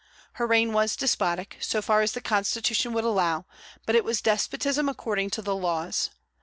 [0.41, 3.45] Her reign was despotic, so far as the Constitution would allow;
[3.85, 6.09] but it was a despotism according to the laws.